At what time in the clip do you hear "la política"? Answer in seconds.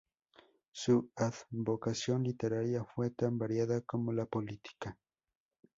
4.11-4.97